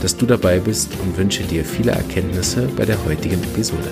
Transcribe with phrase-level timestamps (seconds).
[0.00, 3.90] dass du dabei bist und wünsche dir viele Erkenntnisse bei der heutigen Episode.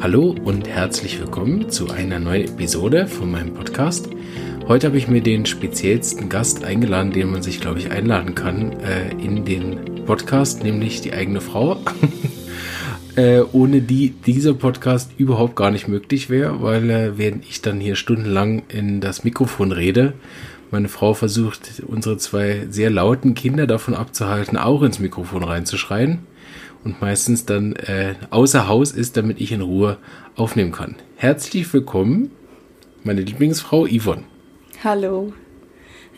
[0.00, 4.08] Hallo und herzlich willkommen zu einer neuen Episode von meinem Podcast.
[4.68, 8.72] Heute habe ich mir den speziellsten Gast eingeladen, den man sich, glaube ich, einladen kann
[8.80, 11.76] äh, in den Podcast, nämlich die eigene Frau.
[13.16, 17.80] äh, ohne die dieser Podcast überhaupt gar nicht möglich wäre, weil äh, während ich dann
[17.80, 20.14] hier stundenlang in das Mikrofon rede,
[20.74, 26.26] meine Frau versucht, unsere zwei sehr lauten Kinder davon abzuhalten, auch ins Mikrofon reinzuschreien
[26.82, 29.98] und meistens dann äh, außer Haus ist, damit ich in Ruhe
[30.34, 30.96] aufnehmen kann.
[31.14, 32.32] Herzlich willkommen,
[33.04, 34.24] meine Lieblingsfrau Yvonne.
[34.82, 35.32] Hallo.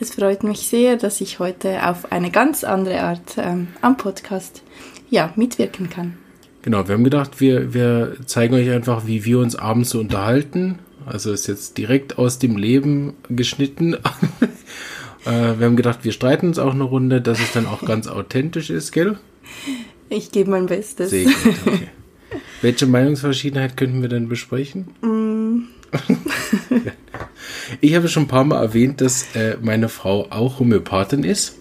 [0.01, 4.63] Es freut mich sehr, dass ich heute auf eine ganz andere Art ähm, am Podcast
[5.11, 6.17] ja, mitwirken kann.
[6.63, 10.79] Genau, wir haben gedacht, wir, wir zeigen euch einfach, wie wir uns abends so unterhalten.
[11.07, 13.95] Also ist jetzt direkt aus dem Leben geschnitten.
[15.25, 18.09] äh, wir haben gedacht, wir streiten uns auch eine Runde, dass es dann auch ganz
[18.09, 19.17] authentisch ist, gell?
[20.11, 21.11] Ich gebe mein Bestes.
[21.11, 21.89] Sehr gut, okay.
[22.61, 24.89] Welche Meinungsverschiedenheit könnten wir denn besprechen?
[25.01, 25.69] Mm.
[27.81, 31.57] ich habe schon ein paar Mal erwähnt, dass äh, meine Frau auch Homöopathin ist.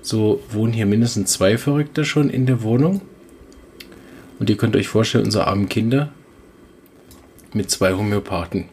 [0.00, 3.02] So wohnen hier mindestens zwei Verrückte schon in der Wohnung.
[4.38, 6.12] Und ihr könnt euch vorstellen, unsere armen Kinder
[7.52, 8.66] mit zwei Homöopathen.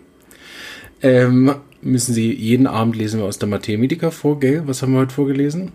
[1.04, 4.64] Ähm, müssen sie jeden Abend lesen wir aus der Mathe Medica vor, gell?
[4.66, 5.74] Was haben wir heute vorgelesen?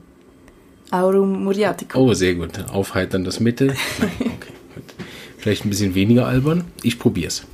[0.91, 2.03] Aurum Muriaticum.
[2.03, 2.59] Oh, sehr gut.
[2.73, 3.67] Aufheitern das Mitte.
[3.99, 4.53] Nein, okay.
[5.37, 6.65] Vielleicht ein bisschen weniger albern.
[6.83, 7.45] Ich probier's.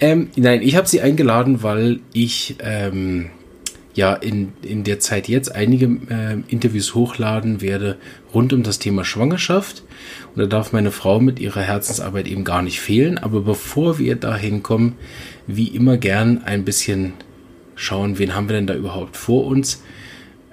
[0.00, 3.30] Ähm, nein, ich habe sie eingeladen, weil ich ähm,
[3.94, 7.96] ja in, in der Zeit jetzt einige äh, Interviews hochladen werde
[8.32, 9.82] rund um das Thema Schwangerschaft.
[10.34, 13.18] Und da darf meine Frau mit ihrer Herzensarbeit eben gar nicht fehlen.
[13.18, 14.94] Aber bevor wir dahin kommen,
[15.46, 17.14] wie immer gern ein bisschen
[17.76, 19.82] schauen, wen haben wir denn da überhaupt vor uns.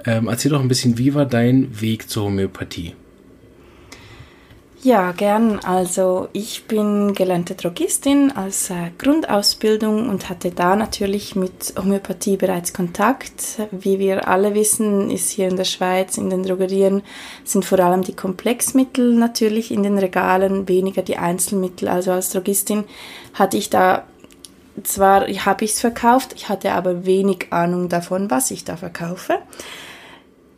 [0.05, 2.93] Ähm, erzähl doch ein bisschen, wie war dein Weg zur Homöopathie?
[4.83, 5.59] Ja, gern.
[5.59, 12.73] Also ich bin gelernte Drogistin als äh, Grundausbildung und hatte da natürlich mit Homöopathie bereits
[12.73, 13.59] Kontakt.
[13.69, 17.03] Wie wir alle wissen, ist hier in der Schweiz in den Drogerien
[17.43, 21.87] sind vor allem die Komplexmittel natürlich in den Regalen, weniger die Einzelmittel.
[21.87, 22.85] Also als Drogistin
[23.35, 24.05] hatte ich da
[24.83, 29.37] zwar habe ich es verkauft, ich hatte aber wenig Ahnung davon, was ich da verkaufe.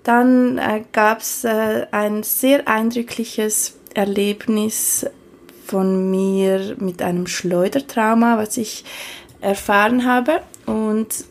[0.03, 5.06] Dann äh, gab es äh, ein sehr eindrückliches Erlebnis
[5.66, 8.84] von mir mit einem Schleudertrauma, was ich
[9.42, 11.26] erfahren habe und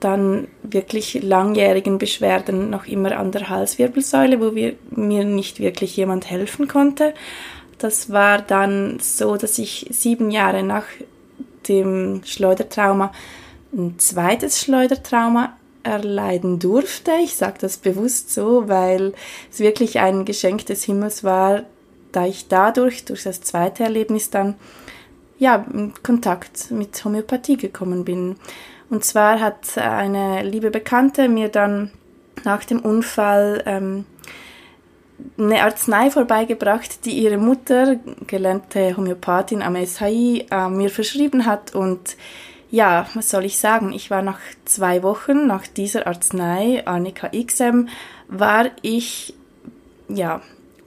[0.00, 6.30] dann wirklich langjährigen Beschwerden noch immer an der Halswirbelsäule, wo wir, mir nicht wirklich jemand
[6.30, 7.14] helfen konnte.
[7.78, 10.84] Das war dann so, dass ich sieben Jahre nach
[11.68, 13.12] dem Schleudertrauma
[13.72, 17.12] ein zweites Schleudertrauma erleiden durfte.
[17.22, 19.14] Ich sage das bewusst so, weil
[19.50, 21.64] es wirklich ein Geschenk des Himmels war,
[22.12, 24.54] da ich dadurch, durch das zweite Erlebnis dann,
[25.38, 28.36] ja, in Kontakt mit Homöopathie gekommen bin.
[28.90, 31.90] Und zwar hat eine liebe Bekannte mir dann
[32.44, 34.04] nach dem Unfall ähm,
[35.38, 37.96] eine Arznei vorbeigebracht, die ihre Mutter,
[38.26, 41.74] gelernte Homöopathin am SHI, äh, mir verschrieben hat.
[41.74, 42.16] Und
[42.70, 43.92] ja, was soll ich sagen?
[43.92, 47.88] Ich war nach zwei Wochen nach dieser Arznei, Arnika XM,
[48.28, 49.34] war ich
[50.08, 50.40] ja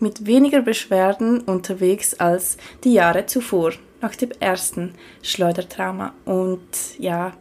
[0.03, 3.71] mit weniger Beschwerden unterwegs als die Jahre zuvor,
[4.01, 4.93] nach dem ersten
[5.23, 6.13] Schleudertrauma.
[6.25, 6.59] Und
[6.99, 7.33] ja,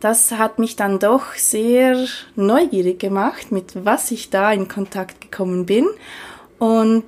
[0.00, 5.66] das hat mich dann doch sehr neugierig gemacht, mit was ich da in Kontakt gekommen
[5.66, 5.86] bin.
[6.58, 7.04] Und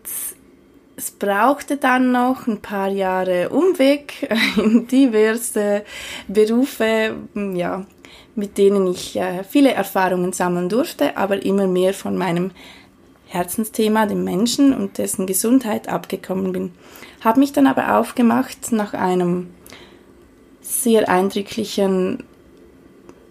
[0.96, 5.84] es brauchte dann noch ein paar Jahre Umweg in diverse
[6.26, 7.86] Berufe, ja,
[8.34, 12.50] mit denen ich äh, viele Erfahrungen sammeln durfte, aber immer mehr von meinem
[13.36, 16.70] Herzensthema, dem Menschen und dessen Gesundheit abgekommen bin.
[17.20, 19.48] Habe mich dann aber aufgemacht nach einem
[20.60, 22.24] sehr eindrücklichen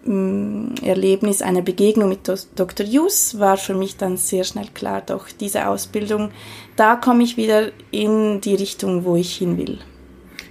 [0.04, 2.86] mm, Erlebnis, einer Begegnung mit Dr.
[2.86, 6.30] Jus, war für mich dann sehr schnell klar, doch diese Ausbildung,
[6.76, 9.78] da komme ich wieder in die Richtung, wo ich hin will.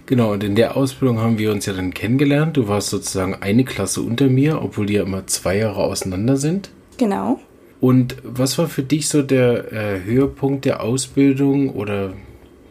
[0.08, 2.58] Genau, und in der Ausbildung haben wir uns ja dann kennengelernt.
[2.58, 6.70] Du warst sozusagen eine Klasse unter mir, obwohl die ja immer zwei Jahre auseinander sind.
[6.98, 7.40] Genau.
[7.80, 12.14] Und was war für dich so der äh, Höhepunkt der Ausbildung oder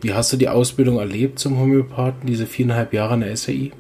[0.01, 3.73] wie hast du die Ausbildung erlebt zum Homöopathen, diese viereinhalb Jahre an der SAI?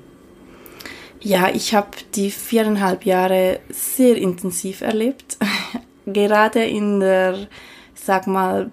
[1.21, 5.38] Ja, ich habe die viereinhalb Jahre sehr intensiv erlebt.
[6.06, 7.49] Gerade in der,
[7.94, 8.70] sag mal,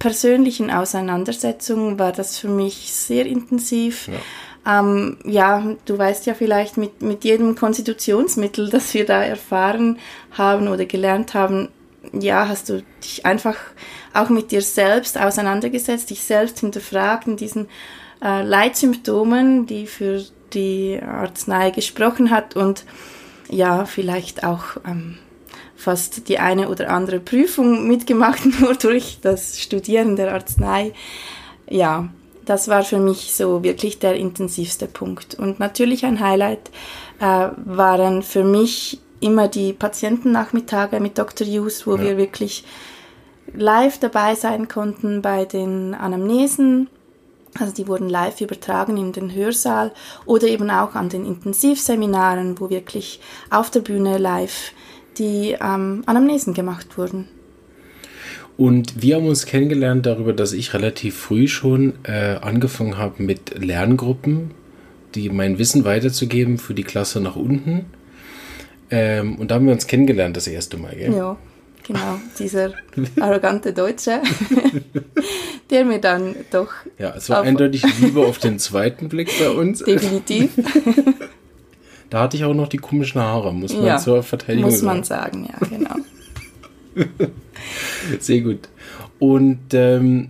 [0.00, 4.08] persönlichen Auseinandersetzung war das für mich sehr intensiv.
[4.08, 4.80] Ja.
[4.80, 9.98] Ähm, ja, du weißt ja vielleicht mit, mit jedem Konstitutionsmittel, das wir da erfahren
[10.32, 11.68] haben oder gelernt haben,
[12.12, 13.56] ja, hast du dich einfach
[14.12, 17.68] auch mit dir selbst auseinandergesetzt, dich selbst hinterfragt in diesen
[18.22, 20.22] äh, Leitsymptomen, die für
[20.52, 22.84] die Arznei gesprochen hat und
[23.48, 25.18] ja, vielleicht auch ähm,
[25.76, 30.92] fast die eine oder andere Prüfung mitgemacht, nur durch das Studieren der Arznei.
[31.68, 32.08] Ja,
[32.44, 35.34] das war für mich so wirklich der intensivste Punkt.
[35.34, 36.70] Und natürlich ein Highlight
[37.20, 41.46] äh, waren für mich immer die Patientennachmittage mit Dr.
[41.46, 42.02] Hughes, wo ja.
[42.02, 42.64] wir wirklich
[43.54, 46.88] live dabei sein konnten bei den Anamnesen.
[47.58, 49.92] Also die wurden live übertragen in den Hörsaal
[50.24, 53.20] oder eben auch an den Intensivseminaren, wo wirklich
[53.50, 54.72] auf der Bühne live
[55.18, 57.28] die ähm, Anamnesen gemacht wurden.
[58.56, 63.62] Und wir haben uns kennengelernt darüber, dass ich relativ früh schon äh, angefangen habe mit
[63.62, 64.52] Lerngruppen,
[65.14, 67.86] die mein Wissen weiterzugeben für die Klasse nach unten.
[68.92, 71.14] Ähm, und da haben wir uns kennengelernt das erste Mal, gell?
[71.14, 71.36] Ja,
[71.82, 72.20] genau.
[72.38, 72.72] Dieser
[73.18, 74.20] arrogante Deutsche,
[75.70, 76.68] der mir dann doch.
[76.98, 79.82] Ja, es war eindeutig Liebe auf den zweiten Blick bei uns.
[79.82, 80.50] Definitiv.
[82.10, 84.84] Da hatte ich auch noch die komischen Haare, muss man ja, zur Verteidigung sagen.
[84.84, 85.94] Muss man sagen, ja, genau.
[88.20, 88.68] Sehr gut.
[89.18, 90.28] Und ähm,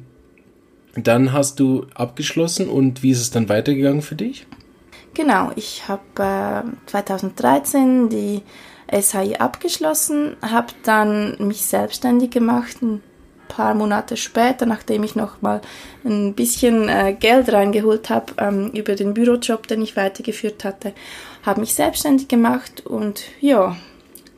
[0.94, 4.46] dann hast du abgeschlossen und wie ist es dann weitergegangen für dich?
[5.14, 8.42] Genau, ich habe äh, 2013 die
[8.90, 13.02] SHI abgeschlossen, habe dann mich selbstständig gemacht, ein
[13.48, 15.60] paar Monate später, nachdem ich noch mal
[16.04, 20.94] ein bisschen äh, Geld reingeholt habe ähm, über den Bürojob, den ich weitergeführt hatte
[21.42, 23.76] habe mich selbstständig gemacht und ja,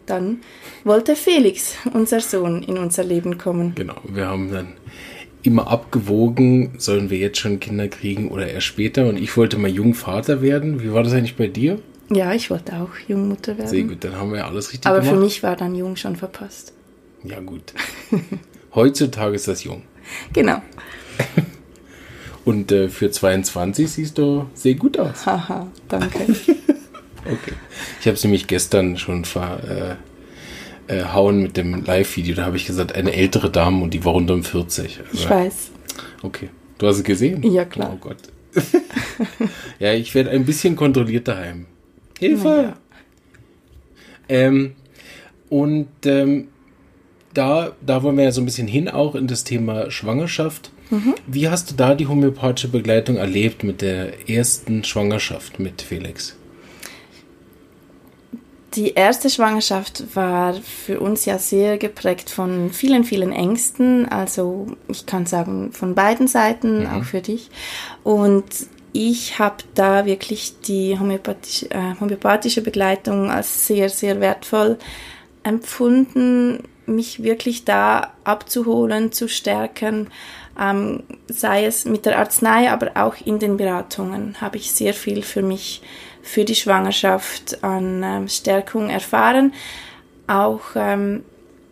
[0.06, 0.40] dann
[0.84, 3.74] wollte Felix, unser Sohn, in unser Leben kommen.
[3.74, 4.74] Genau, wir haben dann
[5.44, 9.06] immer abgewogen, sollen wir jetzt schon Kinder kriegen oder erst später.
[9.06, 10.82] Und ich wollte mal Jungvater werden.
[10.82, 11.78] Wie war das eigentlich bei dir?
[12.10, 13.68] Ja, ich wollte auch Jungmutter werden.
[13.68, 15.10] Sehr gut, dann haben wir ja alles richtig Aber gemacht.
[15.10, 16.72] Aber für mich war dann Jung schon verpasst.
[17.22, 17.72] Ja, gut.
[18.74, 19.82] Heutzutage ist das Jung.
[20.32, 20.60] Genau.
[22.44, 25.24] Und äh, für 22 siehst du sehr gut aus.
[25.26, 26.26] Haha, danke.
[27.26, 27.54] Okay.
[28.00, 29.96] Ich habe es nämlich gestern schon verhauen äh,
[30.88, 32.34] äh, mit dem Live-Video.
[32.34, 35.00] Da habe ich gesagt, eine ältere Dame und die war rund um 40.
[35.00, 35.70] Also, ich weiß.
[36.22, 36.50] Okay.
[36.78, 37.42] Du hast es gesehen?
[37.42, 37.92] Ja, klar.
[37.94, 38.16] Oh Gott.
[39.78, 41.66] ja, ich werde ein bisschen kontrolliert daheim.
[42.18, 42.48] Hilfe!
[42.48, 42.76] Ja.
[44.28, 44.74] Ähm,
[45.48, 46.48] und ähm,
[47.34, 50.70] da, da wollen wir ja so ein bisschen hin, auch in das Thema Schwangerschaft.
[50.90, 51.14] Mhm.
[51.26, 56.36] Wie hast du da die homöopathische Begleitung erlebt mit der ersten Schwangerschaft mit Felix?
[58.76, 64.08] Die erste Schwangerschaft war für uns ja sehr geprägt von vielen, vielen Ängsten.
[64.08, 66.86] Also ich kann sagen, von beiden Seiten, mhm.
[66.90, 67.50] auch für dich.
[68.02, 68.44] Und
[68.92, 74.78] ich habe da wirklich die homöopathische, äh, homöopathische Begleitung als sehr, sehr wertvoll
[75.42, 80.08] empfunden, mich wirklich da abzuholen, zu stärken,
[80.60, 85.22] ähm, sei es mit der Arznei, aber auch in den Beratungen habe ich sehr viel
[85.22, 85.82] für mich
[86.22, 89.52] für die Schwangerschaft an ähm, Stärkung erfahren.
[90.26, 91.22] Auch ähm,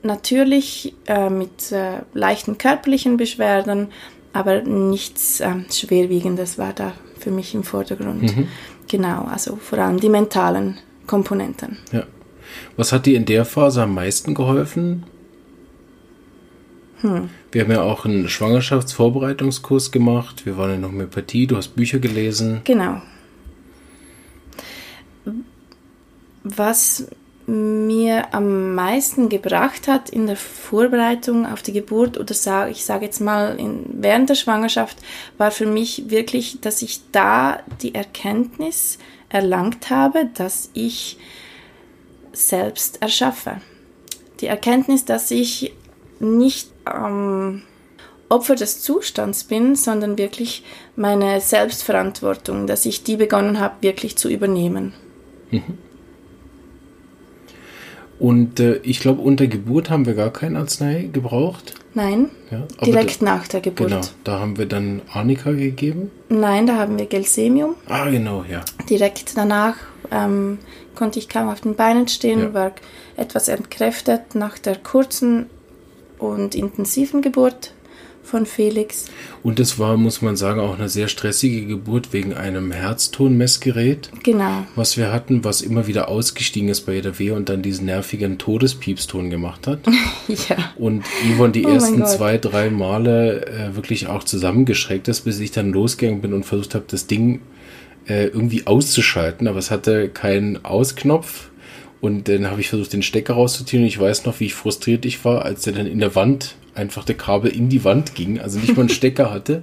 [0.03, 3.89] natürlich äh, mit äh, leichten körperlichen Beschwerden,
[4.33, 8.37] aber nichts äh, Schwerwiegendes war da für mich im Vordergrund.
[8.37, 8.49] Mhm.
[8.89, 11.79] Genau, also vor allem die mentalen Komponenten.
[11.93, 12.05] Ja.
[12.77, 15.05] Was hat dir in der Phase am meisten geholfen?
[17.03, 17.29] Hm.
[17.53, 20.47] Wir haben ja auch einen Schwangerschaftsvorbereitungskurs gemacht.
[20.47, 22.63] Wir waren in Homöopathie, du hast Bücher gelesen.
[22.65, 23.03] Genau.
[26.45, 27.09] was
[27.47, 33.05] mir am meisten gebracht hat in der Vorbereitung auf die Geburt oder sag, ich sage
[33.05, 34.99] jetzt mal in, während der Schwangerschaft,
[35.39, 41.19] war für mich wirklich, dass ich da die Erkenntnis erlangt habe, dass ich
[42.33, 43.61] selbst erschaffe.
[44.41, 45.73] Die Erkenntnis, dass ich
[46.23, 47.63] nicht ähm,
[48.29, 50.65] Opfer des Zustands bin, sondern wirklich
[50.97, 54.95] meine Selbstverantwortung, dass ich die begonnen habe, wirklich zu übernehmen.
[55.51, 55.79] Mhm.
[58.19, 61.75] Und äh, ich glaube, unter Geburt haben wir gar kein Arznei gebraucht.
[61.93, 63.91] Nein, ja, direkt da, nach der Geburt.
[63.91, 66.11] Genau, da haben wir dann Arnika gegeben.
[66.29, 67.75] Nein, da haben wir Gelsemium.
[67.87, 68.61] Ah, genau, ja.
[68.89, 69.75] Direkt danach
[70.13, 70.59] ähm,
[70.95, 72.55] konnte ich kaum auf den Beinen stehen, ja.
[72.55, 72.73] war
[73.17, 75.47] etwas entkräftet nach der kurzen
[76.23, 77.75] und intensiven Geburt
[78.23, 79.07] von Felix.
[79.43, 84.11] Und es war, muss man sagen, auch eine sehr stressige Geburt wegen einem Herztonmessgerät.
[84.23, 84.65] Genau.
[84.77, 88.39] Was wir hatten, was immer wieder ausgestiegen ist bei jeder Wehe und dann diesen nervigen
[88.39, 89.81] Todespiepston gemacht hat.
[90.29, 90.57] ja.
[90.77, 95.51] Und Yvonne die oh ersten zwei, drei Male äh, wirklich auch zusammengeschreckt ist, bis ich
[95.51, 97.41] dann losgegangen bin und versucht habe, das Ding
[98.07, 99.49] äh, irgendwie auszuschalten.
[99.49, 101.51] Aber es hatte keinen Ausknopf.
[102.03, 103.83] Und dann habe ich versucht, den Stecker rauszuziehen.
[103.83, 106.57] Und ich weiß noch, wie ich frustriert ich war, als der dann in der Wand
[106.75, 109.63] einfach der Kabel in die Wand ging, also nicht mal einen Stecker hatte.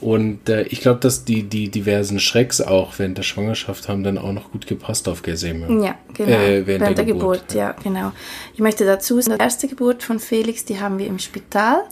[0.00, 4.16] Und äh, ich glaube, dass die, die diversen Schrecks auch während der Schwangerschaft haben dann
[4.16, 5.84] auch noch gut gepasst auf Geseme.
[5.84, 6.30] Ja, genau.
[6.30, 7.48] Äh, während, während, der, der Geburt.
[7.48, 7.54] Geburt.
[7.54, 8.12] ja, genau.
[8.54, 11.82] Ich möchte dazu sagen, die erste Geburt von Felix, die haben wir im Spital.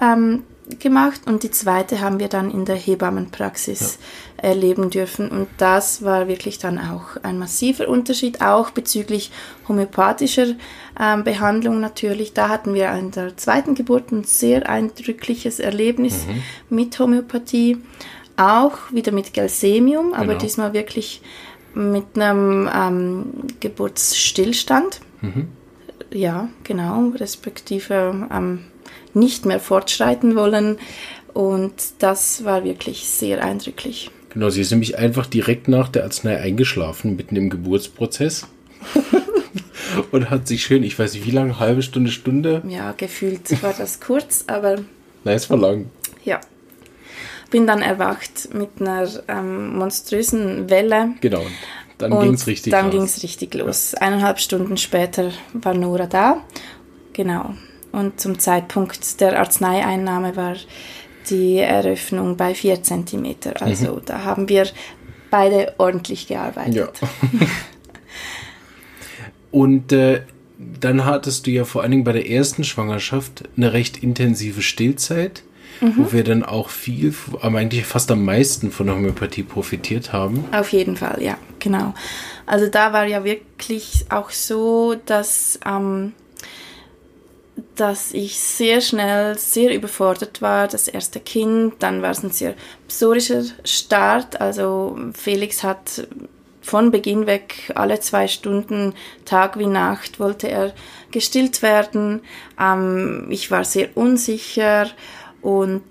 [0.00, 0.44] Ähm,
[0.80, 3.98] gemacht und die zweite haben wir dann in der Hebammenpraxis.
[4.44, 5.28] Erleben dürfen.
[5.30, 9.30] Und das war wirklich dann auch ein massiver Unterschied, auch bezüglich
[9.66, 10.54] homöopathischer
[11.00, 12.34] ähm, Behandlung natürlich.
[12.34, 16.42] Da hatten wir in der zweiten Geburt ein sehr eindrückliches Erlebnis mhm.
[16.76, 17.78] mit Homöopathie,
[18.36, 20.38] auch wieder mit Gelsemium, aber genau.
[20.38, 21.22] diesmal wirklich
[21.72, 23.26] mit einem ähm,
[23.60, 25.00] Geburtsstillstand.
[25.22, 25.48] Mhm.
[26.12, 28.66] Ja, genau, respektive ähm,
[29.14, 30.78] nicht mehr fortschreiten wollen.
[31.32, 34.10] Und das war wirklich sehr eindrücklich.
[34.34, 38.48] Genau, sie ist nämlich einfach direkt nach der Arznei eingeschlafen, mitten im Geburtsprozess.
[40.10, 42.62] und hat sich schön, ich weiß nicht wie lange, halbe Stunde, Stunde.
[42.68, 44.76] Ja, gefühlt war das kurz, aber.
[45.22, 45.86] Nein, es war lang.
[46.24, 46.40] Ja.
[47.50, 51.10] Bin dann erwacht mit einer ähm, monströsen Welle.
[51.20, 51.46] Genau.
[51.98, 53.92] Dann ging es richtig Dann ging es richtig los.
[53.92, 54.00] Ja.
[54.00, 56.42] Eineinhalb Stunden später war Nora da.
[57.12, 57.54] Genau.
[57.92, 60.56] Und zum Zeitpunkt der Arzneieinnahme war
[61.30, 63.36] die Eröffnung bei 4 cm.
[63.60, 64.02] Also mhm.
[64.04, 64.66] da haben wir
[65.30, 66.74] beide ordentlich gearbeitet.
[67.00, 67.46] Ja.
[69.50, 70.22] Und äh,
[70.58, 75.42] dann hattest du ja vor allen Dingen bei der ersten Schwangerschaft eine recht intensive Stillzeit,
[75.80, 75.94] mhm.
[75.96, 80.44] wo wir dann auch viel, aber eigentlich fast am meisten von der Homöopathie profitiert haben.
[80.52, 81.94] Auf jeden Fall, ja, genau.
[82.46, 86.12] Also da war ja wirklich auch so, dass ähm,
[87.76, 91.74] dass ich sehr schnell sehr überfordert war, das erste Kind.
[91.80, 92.54] Dann war es ein sehr
[92.88, 94.40] psorischer Start.
[94.40, 96.06] Also Felix hat
[96.60, 98.94] von Beginn weg alle zwei Stunden,
[99.24, 100.72] Tag wie Nacht, wollte er
[101.10, 102.22] gestillt werden.
[102.58, 104.88] Ähm, ich war sehr unsicher
[105.42, 105.84] und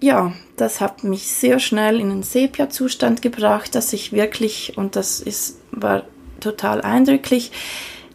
[0.00, 5.20] ja, das hat mich sehr schnell in einen Sepia-Zustand gebracht, dass ich wirklich, und das
[5.20, 6.04] ist, war
[6.40, 7.52] total eindrücklich,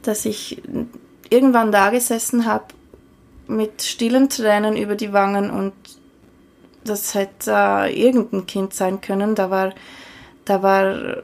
[0.01, 0.61] dass ich
[1.29, 2.65] irgendwann da gesessen habe
[3.49, 5.73] mit stillen Tränen über die Wangen und
[6.83, 9.35] das hätte äh, irgendein Kind sein können.
[9.35, 9.73] Da war,
[10.45, 11.23] da war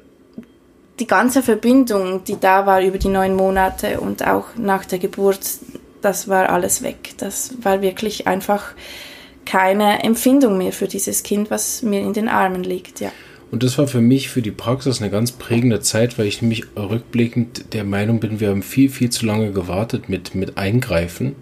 [0.99, 5.39] die ganze Verbindung, die da war über die neun Monate und auch nach der Geburt,
[6.01, 7.13] das war alles weg.
[7.17, 8.73] Das war wirklich einfach
[9.45, 13.11] keine Empfindung mehr für dieses Kind, was mir in den Armen liegt, ja.
[13.51, 16.63] Und das war für mich, für die Praxis eine ganz prägende Zeit, weil ich nämlich
[16.75, 21.35] rückblickend der Meinung bin, wir haben viel, viel zu lange gewartet mit, mit Eingreifen.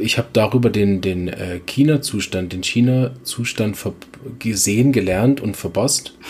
[0.00, 3.76] Ich habe darüber den, den äh, China-Zustand, den China-Zustand
[4.38, 6.14] gesehen, gelernt und verbasst.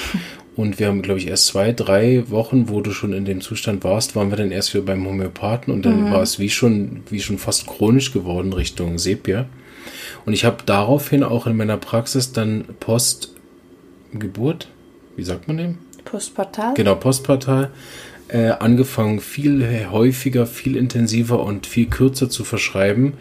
[0.56, 3.84] Und wir haben, glaube ich, erst zwei, drei Wochen, wo du schon in dem Zustand
[3.84, 6.12] warst, waren wir dann erst wieder beim Homöopathen und dann mhm.
[6.12, 9.46] war es wie schon, wie schon fast chronisch geworden Richtung Sepia.
[10.26, 14.66] Und ich habe daraufhin auch in meiner Praxis dann Postgeburt,
[15.14, 15.78] wie sagt man dem?
[16.04, 16.74] Postpartal.
[16.74, 17.70] Genau, Postpartal
[18.28, 23.14] äh, angefangen, viel häufiger, viel intensiver und viel kürzer zu verschreiben,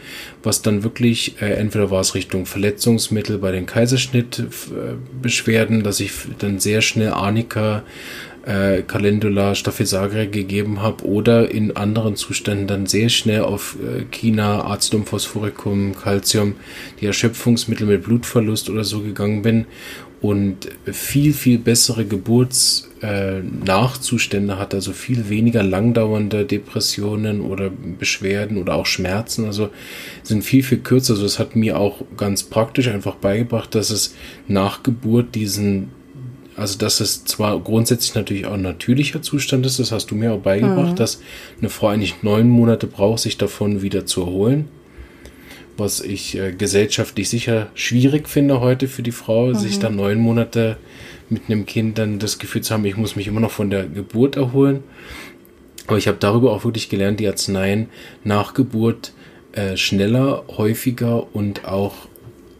[0.43, 6.59] was dann wirklich, äh, entweder war es Richtung Verletzungsmittel bei den Kaiserschnittbeschwerden, dass ich dann
[6.59, 7.83] sehr schnell Arnika,
[8.45, 14.63] äh, Calendula, Staphysagre gegeben habe oder in anderen Zuständen dann sehr schnell auf äh, China,
[14.65, 16.55] Acidum phosphoricum, Calcium,
[17.01, 19.65] die Erschöpfungsmittel mit Blutverlust oder so gegangen bin
[20.21, 28.75] und viel, viel bessere Geburtsnachzustände äh, hat, also viel weniger langdauernde Depressionen oder Beschwerden oder
[28.75, 29.69] auch Schmerzen, also
[30.23, 31.13] sind viel, viel kürzer.
[31.13, 34.15] Also es hat mir auch ganz praktisch einfach beigebracht, dass es
[34.47, 35.89] nach Geburt diesen,
[36.55, 40.33] also dass es zwar grundsätzlich natürlich auch ein natürlicher Zustand ist, das hast du mir
[40.33, 40.97] auch beigebracht, mhm.
[40.97, 41.21] dass
[41.59, 44.69] eine Frau eigentlich neun Monate braucht, sich davon wieder zu erholen
[45.77, 49.55] was ich äh, gesellschaftlich sicher schwierig finde heute für die Frau, mhm.
[49.55, 50.77] sich dann neun Monate
[51.29, 53.85] mit einem Kind dann das Gefühl zu haben, ich muss mich immer noch von der
[53.85, 54.83] Geburt erholen.
[55.87, 57.89] Aber ich habe darüber auch wirklich gelernt, die Arzneien
[58.23, 59.13] nach Geburt
[59.53, 62.07] äh, schneller, häufiger und auch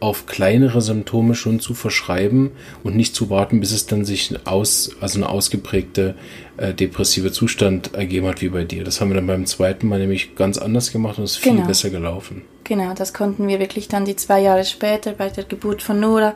[0.00, 2.50] auf kleinere Symptome schon zu verschreiben
[2.84, 6.14] und nicht zu warten, bis es dann sich aus, also eine ausgeprägte
[6.56, 8.84] äh, depressive Zustand ergeben hat wie bei dir.
[8.84, 11.56] Das haben wir dann beim zweiten Mal nämlich ganz anders gemacht und es ist genau.
[11.56, 12.42] viel besser gelaufen.
[12.64, 16.34] Genau, das konnten wir wirklich dann die zwei Jahre später bei der Geburt von Nora,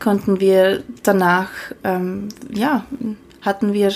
[0.00, 1.50] konnten wir danach,
[1.84, 2.86] ähm, ja,
[3.42, 3.92] hatten wir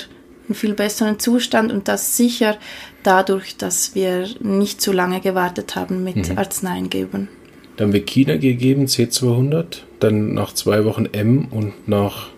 [0.46, 2.56] einen viel besseren Zustand und das sicher
[3.02, 6.38] dadurch, dass wir nicht zu lange gewartet haben mit mhm.
[6.38, 7.28] Arzneien geben.
[7.76, 12.28] Dann haben wir China gegeben, C200, dann nach zwei Wochen M und nach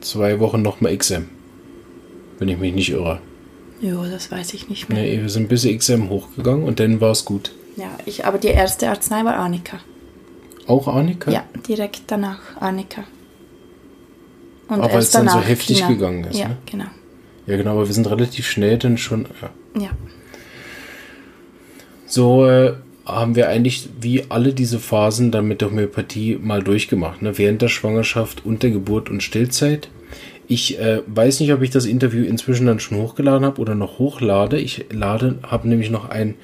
[0.00, 1.28] zwei Wochen nochmal XM.
[2.38, 3.20] Wenn ich mich nicht irre.
[3.80, 5.02] Jo, das weiß ich nicht mehr.
[5.02, 7.52] Nee, wir sind bis XM hochgegangen und dann war es gut.
[7.76, 9.78] Ja, ich, aber die erste Arznei war Arnika.
[10.66, 11.30] Auch Arnika?
[11.30, 13.04] Ja, direkt danach Arnika.
[14.68, 15.88] Und aber weil es dann so heftig China.
[15.88, 16.38] gegangen ist.
[16.38, 16.56] Ja, ne?
[16.66, 16.86] genau.
[17.46, 19.26] Ja, genau, aber wir sind relativ schnell dann schon.
[19.42, 19.82] Ja.
[19.82, 19.90] ja.
[22.06, 27.20] So äh, haben wir eigentlich wie alle diese Phasen dann mit der Homöopathie mal durchgemacht.
[27.20, 27.36] Ne?
[27.36, 29.88] Während der Schwangerschaft, unter Geburt und Stillzeit.
[30.46, 33.98] Ich äh, weiß nicht, ob ich das Interview inzwischen dann schon hochgeladen habe oder noch
[33.98, 34.58] hochlade.
[34.58, 36.34] Ich lade, habe nämlich noch ein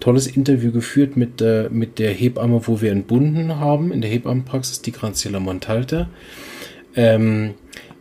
[0.00, 4.80] tolles Interview geführt mit, äh, mit der Hebamme, wo wir entbunden haben, in der Hebammenpraxis,
[4.80, 6.08] die Graziella Montalta.
[6.96, 7.54] Ähm,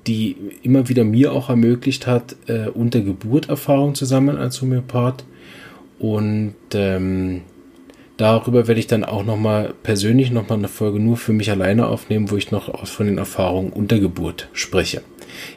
[0.07, 5.23] die immer wieder mir auch ermöglicht hat, äh, unter Geburt Erfahrung zu sammeln als Homöopath.
[5.99, 7.41] Und ähm,
[8.17, 12.31] darüber werde ich dann auch nochmal persönlich nochmal eine Folge nur für mich alleine aufnehmen,
[12.31, 15.01] wo ich noch von den Erfahrungen unter Geburt spreche.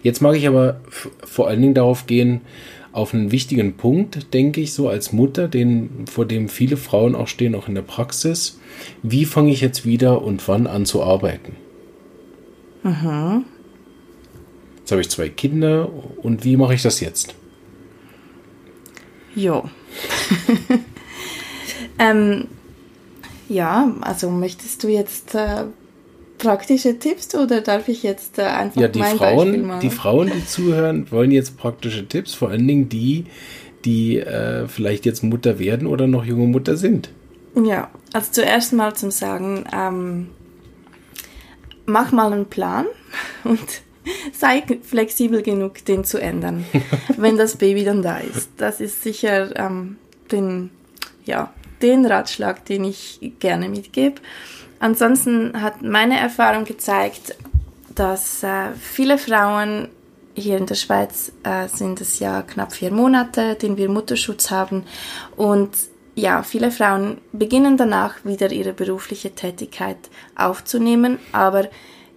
[0.02, 0.81] Jetzt mag ich aber
[1.25, 2.43] vor allen Dingen darauf gehen,
[2.93, 7.29] auf einen wichtigen Punkt, denke ich, so als Mutter, den, vor dem viele Frauen auch
[7.29, 8.61] stehen, auch in der Praxis.
[9.02, 11.57] Wie fange ich jetzt wieder und wann an zu arbeiten?
[12.83, 13.45] Mhm.
[14.79, 15.88] Jetzt habe ich zwei Kinder
[16.23, 17.35] und wie mache ich das jetzt?
[19.35, 19.64] Jo.
[21.99, 22.49] ähm,
[23.49, 25.64] ja, also möchtest du jetzt äh,
[26.43, 29.81] praktische Tipps oder darf ich jetzt äh, einfach ja, die mein Frauen, Beispiel machen?
[29.81, 33.27] Die Frauen, die zuhören, wollen jetzt praktische Tipps, vor allen Dingen die,
[33.85, 37.11] die äh, vielleicht jetzt Mutter werden oder noch junge Mutter sind.
[37.55, 40.29] Ja, also zuerst mal zum Sagen, ähm,
[41.87, 42.87] mach mal einen Plan
[43.45, 43.83] und
[44.33, 46.64] sei flexibel genug, den zu ändern,
[47.16, 48.51] wenn das Baby dann da ist.
[48.57, 49.97] Das ist sicher ähm,
[50.33, 50.71] den,
[51.25, 54.16] ja, den Ratschlag, den ich gerne mitgebe.
[54.83, 57.37] Ansonsten hat meine Erfahrung gezeigt,
[57.95, 59.90] dass äh, viele Frauen
[60.35, 64.83] hier in der Schweiz äh, sind es ja knapp vier Monate, den wir Mutterschutz haben
[65.37, 65.71] und
[66.16, 69.99] ja, viele Frauen beginnen danach wieder ihre berufliche Tätigkeit
[70.35, 71.68] aufzunehmen, aber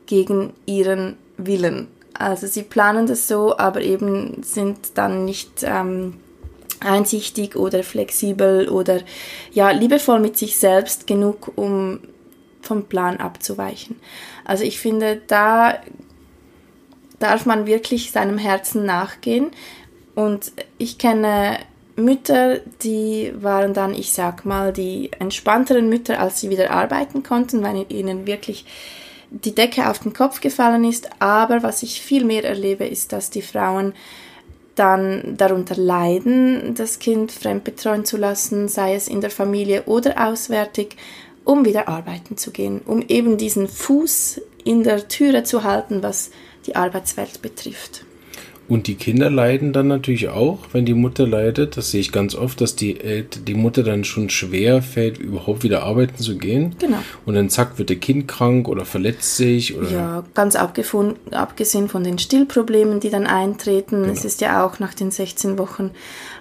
[0.08, 1.88] gegen ihren Willen.
[2.16, 6.16] Also sie planen das so, aber eben sind dann nicht ähm,
[6.80, 9.02] einsichtig oder flexibel oder
[9.54, 12.00] ja, liebevoll mit sich selbst genug, um
[12.68, 13.98] vom Plan abzuweichen.
[14.44, 15.80] Also ich finde, da
[17.20, 19.52] darf man wirklich seinem Herzen nachgehen.
[20.16, 21.58] Und ich kenne
[21.96, 27.64] Mütter, die waren dann, ich sag mal, die entspannteren Mütter, als sie wieder arbeiten konnten,
[27.64, 28.66] weil ihnen wirklich
[29.30, 31.10] die Decke auf den Kopf gefallen ist.
[31.20, 33.94] Aber was ich viel mehr erlebe, ist, dass die Frauen
[34.76, 40.98] dann darunter leiden, das Kind fremdbetreuen zu lassen, sei es in der Familie oder auswärtig,
[41.46, 46.32] um wieder arbeiten zu gehen, um eben diesen Fuß in der Türe zu halten, was
[46.66, 48.05] die Arbeitswelt betrifft.
[48.68, 51.78] Und die Kinder leiden dann natürlich auch, wenn die Mutter leidet.
[51.78, 52.98] Das sehe ich ganz oft, dass die,
[53.48, 56.76] die Mutter dann schon schwer fällt, überhaupt wieder arbeiten zu gehen.
[56.80, 56.98] Genau.
[57.26, 59.78] Und dann zack, wird der Kind krank oder verletzt sich.
[59.78, 64.02] Oder ja, ganz abgesehen von den Stillproblemen, die dann eintreten.
[64.02, 64.14] Genau.
[64.14, 65.92] Es ist ja auch nach den 16 Wochen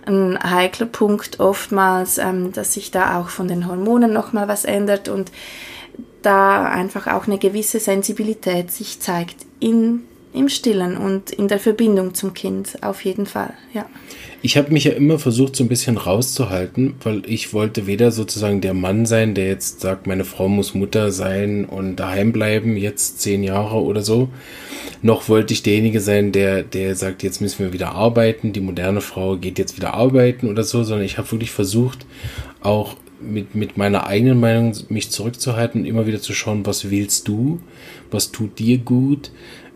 [0.07, 5.09] ein heikler Punkt oftmals, ähm, dass sich da auch von den Hormonen nochmal was ändert
[5.09, 5.31] und
[6.23, 12.15] da einfach auch eine gewisse Sensibilität sich zeigt in im Stillen und in der Verbindung
[12.15, 13.87] zum Kind, auf jeden Fall, ja.
[14.43, 18.61] Ich habe mich ja immer versucht, so ein bisschen rauszuhalten, weil ich wollte weder sozusagen
[18.61, 23.23] der Mann sein, der jetzt sagt, meine Frau muss Mutter sein und daheim bleiben, jetzt
[23.23, 24.29] zehn Jahre oder so,
[25.01, 29.01] noch wollte ich derjenige sein, der, der sagt, jetzt müssen wir wieder arbeiten, die moderne
[29.01, 32.05] Frau geht jetzt wieder arbeiten oder so, sondern ich habe wirklich versucht,
[32.61, 37.29] auch mit, mit meiner eigenen Meinung mich zurückzuhalten und immer wieder zu schauen, was willst
[37.29, 37.61] du,
[38.11, 39.31] was tut dir gut,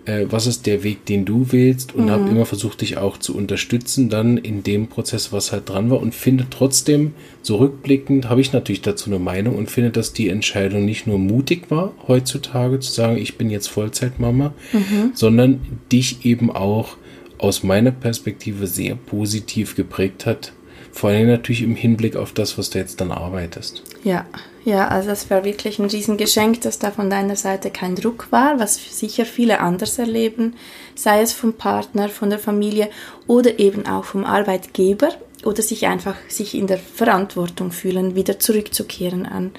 [0.08, 2.10] äh, was ist der Weg, den du wählst und mhm.
[2.10, 6.00] habe immer versucht, dich auch zu unterstützen dann in dem Prozess, was halt dran war
[6.00, 10.28] und finde trotzdem, so rückblickend, habe ich natürlich dazu eine Meinung und finde, dass die
[10.28, 15.12] Entscheidung nicht nur mutig war, heutzutage zu sagen, ich bin jetzt Vollzeitmama, mhm.
[15.14, 15.60] sondern
[15.92, 16.96] dich eben auch
[17.36, 20.52] aus meiner Perspektive sehr positiv geprägt hat,
[20.98, 23.84] Vor allem natürlich im Hinblick auf das, was du jetzt dann arbeitest.
[24.02, 24.26] Ja,
[24.64, 28.58] ja, also es war wirklich ein Riesengeschenk, dass da von deiner Seite kein Druck war,
[28.58, 30.56] was sicher viele anders erleben,
[30.96, 32.90] sei es vom Partner, von der Familie
[33.28, 35.11] oder eben auch vom Arbeitgeber
[35.44, 39.52] oder sich einfach sich in der Verantwortung fühlen, wieder zurückzukehren an,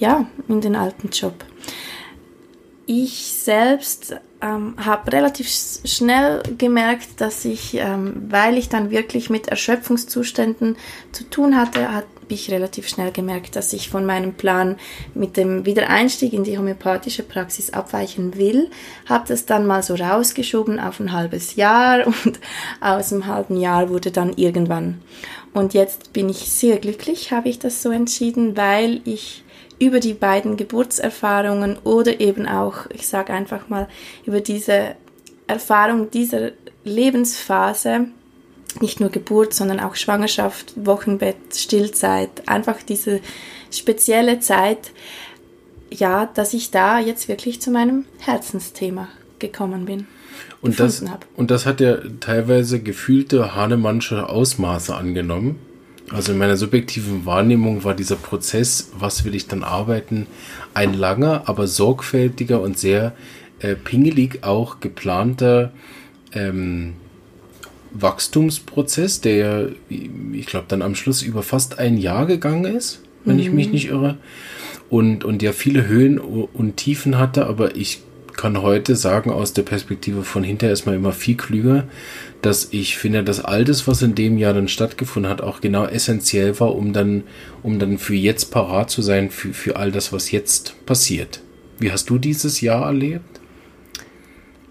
[0.00, 1.44] ja, in den alten Job.
[2.86, 9.48] Ich selbst ähm, habe relativ schnell gemerkt, dass ich, ähm, weil ich dann wirklich mit
[9.48, 10.76] Erschöpfungszuständen
[11.12, 14.76] zu tun hatte, habe ich relativ schnell gemerkt, dass ich von meinem Plan
[15.14, 18.70] mit dem Wiedereinstieg in die homöopathische Praxis abweichen will.
[19.06, 22.40] Habe das dann mal so rausgeschoben auf ein halbes Jahr und
[22.80, 25.00] aus einem halben Jahr wurde dann irgendwann.
[25.52, 29.42] Und jetzt bin ich sehr glücklich, habe ich das so entschieden, weil ich
[29.80, 33.88] über die beiden Geburtserfahrungen oder eben auch, ich sage einfach mal,
[34.26, 34.94] über diese
[35.46, 36.52] Erfahrung dieser
[36.84, 38.06] Lebensphase,
[38.80, 43.20] nicht nur Geburt, sondern auch Schwangerschaft, Wochenbett, Stillzeit, einfach diese
[43.72, 44.92] spezielle Zeit,
[45.90, 49.08] ja, dass ich da jetzt wirklich zu meinem Herzensthema
[49.40, 50.06] gekommen bin.
[50.62, 51.02] Und das,
[51.36, 55.58] und das hat ja teilweise gefühlte Hahnemannsche Ausmaße angenommen.
[56.12, 60.26] Also in meiner subjektiven Wahrnehmung war dieser Prozess, was will ich dann arbeiten,
[60.74, 63.14] ein langer, aber sorgfältiger und sehr
[63.60, 65.72] äh, pingelig auch geplanter
[66.32, 66.94] ähm,
[67.92, 73.42] Wachstumsprozess, der, ich glaube, dann am Schluss über fast ein Jahr gegangen ist, wenn mhm.
[73.42, 74.16] ich mich nicht irre.
[74.88, 78.02] Und, und ja viele Höhen und Tiefen hatte, aber ich
[78.40, 81.84] kann heute sagen, aus der Perspektive von hinterher ist man immer viel klüger,
[82.40, 85.84] dass ich finde, dass all das, was in dem Jahr dann stattgefunden hat, auch genau
[85.84, 87.24] essentiell war, um dann,
[87.62, 91.42] um dann für jetzt parat zu sein, für, für all das, was jetzt passiert.
[91.78, 93.40] Wie hast du dieses Jahr erlebt?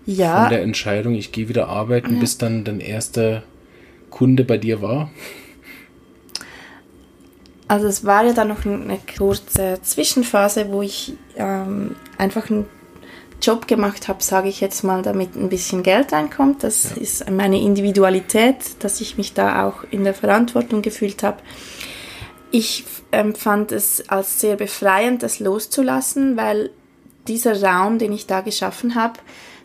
[0.07, 0.41] Ja.
[0.41, 2.19] Von der Entscheidung, ich gehe wieder arbeiten, ja.
[2.21, 3.43] bis dann dein erster
[4.09, 5.11] Kunde bei dir war?
[7.67, 12.65] Also es war ja dann noch eine kurze Zwischenphase, wo ich ähm, einfach ein
[13.41, 16.63] Job gemacht habe, sage ich jetzt mal, damit ein bisschen Geld reinkommt.
[16.63, 17.01] Das ja.
[17.01, 21.37] ist meine Individualität, dass ich mich da auch in der Verantwortung gefühlt habe.
[22.51, 26.71] Ich empfand es als sehr befreiend, das loszulassen, weil
[27.27, 29.19] dieser Raum, den ich da geschaffen habe,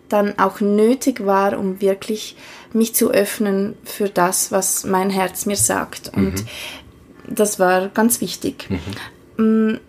[0.08, 2.36] dann auch nötig war, um wirklich
[2.72, 6.12] mich zu öffnen für das, was mein Herz mir sagt.
[6.14, 6.46] Und mhm.
[7.28, 8.68] das war ganz wichtig.
[9.36, 9.70] Mhm.
[9.72, 9.80] Mm,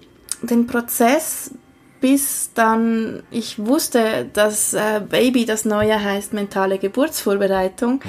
[0.41, 1.52] den Prozess
[2.01, 7.95] bis dann ich wusste, dass äh, Baby das Neue heißt mentale Geburtsvorbereitung.
[7.95, 8.01] Mhm.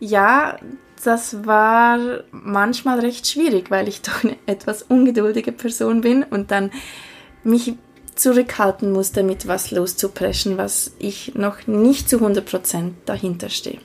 [0.00, 0.58] Ja,
[1.04, 1.98] das war
[2.30, 6.70] manchmal recht schwierig, weil ich doch eine etwas ungeduldige Person bin und dann
[7.44, 7.74] mich
[8.14, 13.78] zurückhalten musste, mit was loszupreschen, was ich noch nicht zu 100% dahinter stehe.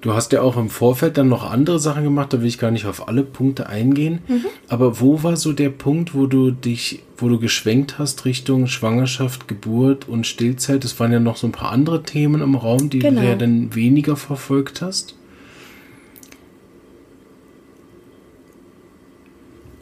[0.00, 2.70] Du hast ja auch im Vorfeld dann noch andere Sachen gemacht, da will ich gar
[2.70, 4.20] nicht auf alle Punkte eingehen.
[4.28, 4.44] Mhm.
[4.68, 9.48] Aber wo war so der Punkt, wo du dich, wo du geschwenkt hast Richtung Schwangerschaft,
[9.48, 10.84] Geburt und Stillzeit?
[10.84, 13.22] Das waren ja noch so ein paar andere Themen im Raum, die genau.
[13.22, 15.14] du ja dann weniger verfolgt hast.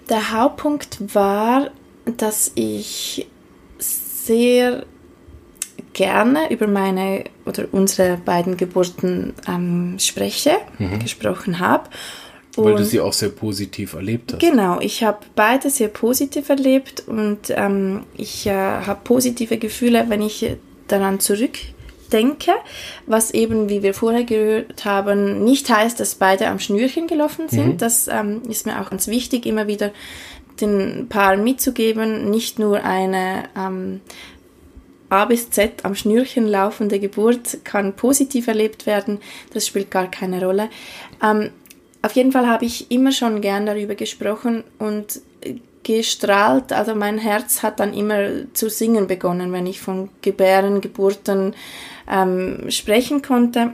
[0.09, 1.70] Der Hauptpunkt war,
[2.16, 3.27] dass ich
[3.79, 4.85] sehr
[5.94, 10.98] gerne über meine oder unsere beiden Geburten ähm, spreche, mhm.
[10.98, 11.88] gesprochen habe.
[12.57, 14.40] Weil du sie auch sehr positiv erlebt hast.
[14.40, 20.22] Genau, ich habe beide sehr positiv erlebt und ähm, ich äh, habe positive Gefühle, wenn
[20.22, 22.52] ich daran zurückdenke,
[23.07, 27.74] was eben, wie wir vorher gehört haben, nicht heißt, dass beide am Schnürchen gelaufen sind.
[27.74, 27.78] Mhm.
[27.78, 29.90] Das ähm, ist mir auch ganz wichtig, immer wieder
[30.61, 34.00] den Paaren mitzugeben, nicht nur eine ähm,
[35.14, 39.20] A bis Z am Schnürchen laufende Geburt kann positiv erlebt werden,
[39.53, 40.68] das spielt gar keine Rolle.
[41.22, 41.50] Ähm,
[42.03, 45.20] auf jeden Fall habe ich immer schon gern darüber gesprochen und
[45.85, 51.55] gestrahlt, also mein Herz hat dann immer zu singen begonnen, wenn ich von Gebären, Geburten
[52.11, 53.72] ähm, sprechen konnte.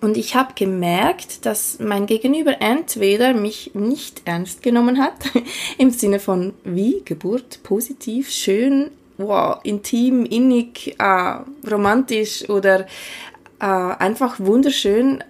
[0.00, 5.16] Und ich habe gemerkt, dass mein Gegenüber entweder mich nicht ernst genommen hat,
[5.78, 11.38] im Sinne von wie Geburt positiv, schön, wow, intim, innig, äh,
[11.70, 12.86] romantisch oder
[13.60, 15.22] äh, einfach wunderschön,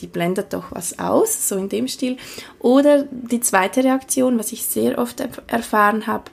[0.00, 2.16] die blendet doch was aus, so in dem Stil.
[2.58, 6.24] Oder die zweite Reaktion, was ich sehr oft erfahren habe,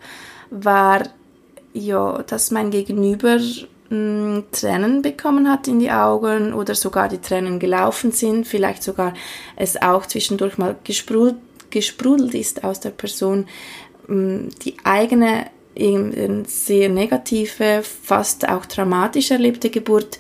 [0.50, 1.04] war,
[1.74, 7.20] ja, dass mein Gegenüber mh, hm, Tränen bekommen hat in die Augen oder sogar die
[7.20, 9.14] Tränen gelaufen sind, vielleicht sogar
[9.56, 11.38] es auch zwischendurch mal gesprudelt,
[11.70, 13.46] gesprudelt ist aus der Person,
[14.08, 15.46] mh, hm, die eigene
[15.78, 20.20] eine sehr negative, fast auch dramatisch erlebte Geburt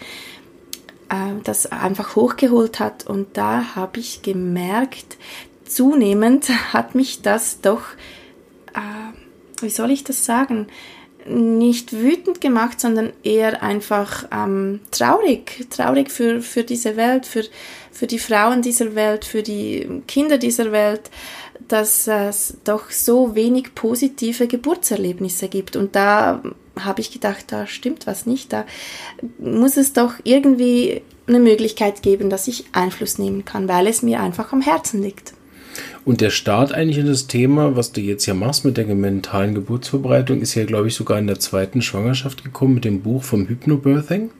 [1.09, 3.05] äh, das einfach hochgeholt hat.
[3.05, 5.17] Und da habe ich gemerkt,
[5.65, 7.83] zunehmend hat mich das doch,
[8.73, 10.67] äh, wie soll ich das sagen,
[11.27, 17.43] nicht wütend gemacht, sondern eher einfach ähm, traurig, traurig für, für diese Welt, für,
[17.91, 21.11] für die Frauen dieser Welt, für die Kinder dieser Welt,
[21.67, 25.75] dass es doch so wenig positive Geburtserlebnisse gibt.
[25.75, 26.41] Und da
[26.79, 28.65] habe ich gedacht, da stimmt was nicht, da
[29.39, 34.21] muss es doch irgendwie eine Möglichkeit geben, dass ich Einfluss nehmen kann, weil es mir
[34.21, 35.33] einfach am Herzen liegt.
[36.03, 39.55] Und der Start eigentlich in das Thema, was du jetzt ja machst mit der mentalen
[39.55, 43.47] Geburtsvorbereitung, ist ja, glaube ich, sogar in der zweiten Schwangerschaft gekommen mit dem Buch vom
[43.47, 44.31] Hypnobirthing.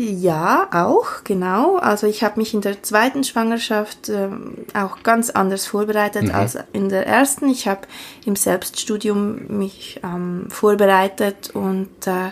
[0.00, 1.76] Ja, auch, genau.
[1.76, 4.28] Also ich habe mich in der zweiten Schwangerschaft äh,
[4.72, 6.34] auch ganz anders vorbereitet mhm.
[6.34, 7.48] als in der ersten.
[7.50, 7.82] Ich habe
[8.24, 12.30] im Selbststudium mich ähm, vorbereitet und äh,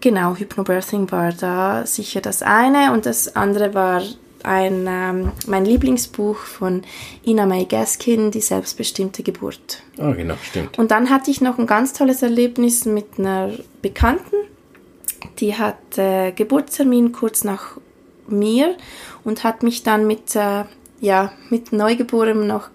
[0.00, 4.02] genau, Hypnobirthing war da sicher das eine und das andere war
[4.42, 6.82] ein, ähm, mein Lieblingsbuch von
[7.26, 9.82] Ina May Gaskin, Die selbstbestimmte Geburt.
[9.98, 10.78] Ah, genau, stimmt.
[10.78, 14.36] Und dann hatte ich noch ein ganz tolles Erlebnis mit einer Bekannten,
[15.38, 17.78] die hat äh, Geburtstermin kurz nach
[18.28, 18.76] mir
[19.24, 20.64] und hat mich dann mit, äh,
[21.00, 22.70] ja, mit Neugeborenem noch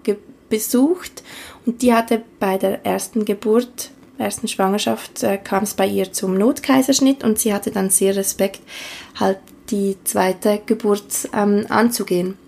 [0.48, 1.22] besucht.
[1.64, 6.36] Und die hatte bei der ersten Geburt, ersten Schwangerschaft, äh, kam es bei ihr zum
[6.36, 8.60] Notkaiserschnitt und sie hatte dann sehr Respekt,
[9.18, 9.38] halt
[9.70, 12.38] die zweite Geburt ähm, anzugehen.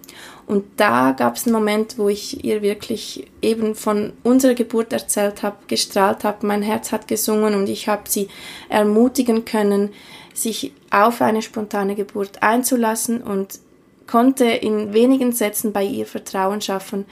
[0.48, 5.42] Und da gab es einen Moment, wo ich ihr wirklich eben von unserer Geburt erzählt
[5.42, 8.28] habe, gestrahlt habe, mein Herz hat gesungen und ich habe sie
[8.70, 9.90] ermutigen können,
[10.32, 13.58] sich auf eine spontane Geburt einzulassen und
[14.06, 17.04] konnte in wenigen Sätzen bei ihr Vertrauen schaffen.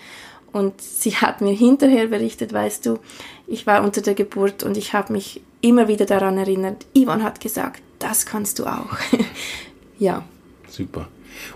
[0.51, 3.01] Und sie hat mir hinterher berichtet, weißt du,
[3.46, 7.40] ich war unter der Geburt und ich habe mich immer wieder daran erinnert, Ivan hat
[7.40, 8.96] gesagt, das kannst du auch.
[9.99, 10.25] ja.
[10.70, 11.09] Super.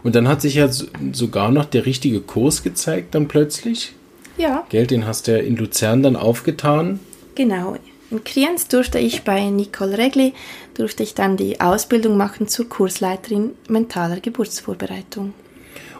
[0.03, 0.69] Und dann hat sich ja
[1.13, 3.95] sogar noch der richtige Kurs gezeigt, dann plötzlich.
[4.37, 4.65] Ja.
[4.71, 7.01] Geld, den hast du ja in Luzern dann aufgetan.
[7.35, 7.77] Genau.
[8.11, 10.33] In Kriens durfte ich bei Nicole Regli,
[10.75, 15.33] durfte ich dann die Ausbildung machen zur Kursleiterin mentaler Geburtsvorbereitung.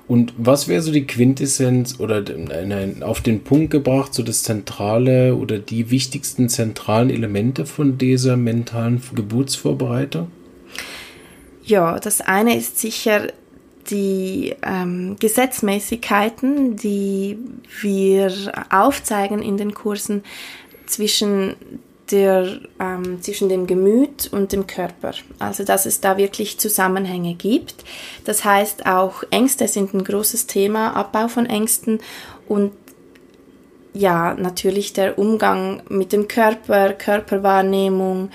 [0.09, 2.25] Und was wäre so die Quintessenz oder
[3.03, 9.01] auf den Punkt gebracht, so das zentrale oder die wichtigsten zentralen Elemente von dieser mentalen
[9.15, 10.33] Geburtsvorbereitung?
[11.63, 13.29] Ja, das eine ist sicher
[13.91, 17.39] die ähm, Gesetzmäßigkeiten, die
[17.81, 18.33] wir
[18.71, 20.23] aufzeigen in den Kursen
[20.87, 21.57] zwischen
[22.11, 25.13] der, ähm, zwischen dem Gemüt und dem Körper.
[25.39, 27.85] Also dass es da wirklich Zusammenhänge gibt.
[28.25, 32.01] Das heißt auch Ängste sind ein großes Thema, Abbau von Ängsten
[32.49, 32.73] und
[33.93, 38.31] ja, natürlich der Umgang mit dem Körper, Körperwahrnehmung,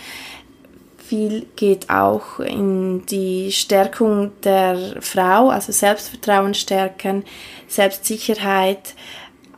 [1.07, 7.23] viel geht auch in die Stärkung der Frau, also Selbstvertrauen stärken,
[7.67, 8.95] Selbstsicherheit,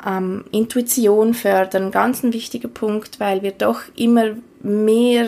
[0.06, 5.28] ähm, Intuition fördern, ganz ein wichtiger Punkt, weil wir doch immer mehr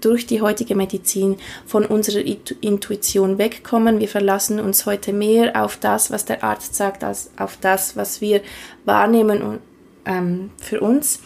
[0.00, 2.22] durch die heutige Medizin von unserer
[2.60, 3.98] Intuition wegkommen.
[3.98, 8.20] Wir verlassen uns heute mehr auf das, was der Arzt sagt, als auf das, was
[8.20, 8.42] wir
[8.84, 9.58] wahrnehmen
[10.04, 11.20] ähm, für uns.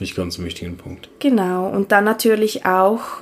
[0.00, 1.10] Finde ich ganz einen wichtigen Punkt.
[1.18, 1.68] Genau.
[1.68, 3.20] Und dann natürlich auch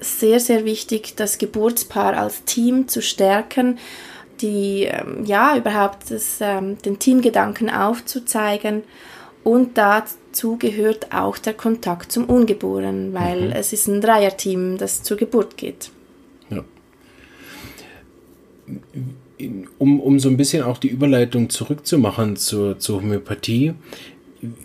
[0.00, 3.80] sehr, sehr wichtig, das Geburtspaar als Team zu stärken,
[4.40, 8.84] die, ähm, ja, überhaupt das, ähm, den Teamgedanken aufzuzeigen.
[9.42, 13.52] Und dazu gehört auch der Kontakt zum Ungeborenen, weil mhm.
[13.54, 15.90] es ist ein Dreierteam, das zur Geburt geht.
[16.50, 16.62] Ja.
[19.78, 23.74] Um, um so ein bisschen auch die Überleitung zurückzumachen zur, zur Homöopathie,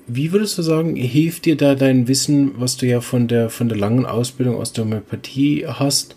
[0.08, 3.70] wie würdest du sagen, hilft dir da dein Wissen, was du ja von der, von
[3.70, 6.16] der langen Ausbildung aus der Homöopathie hast,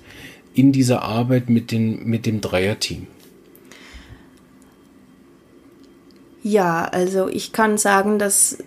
[0.54, 3.06] in dieser Arbeit mit, den, mit dem Dreierteam?
[6.42, 8.58] Ja, also ich kann sagen, dass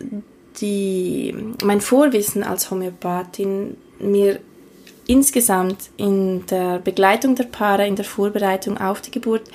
[0.62, 4.39] die, mein Vorwissen als Homöopathin mir
[5.08, 9.49] insgesamt in der Begleitung der Paare, in der Vorbereitung auf die Geburt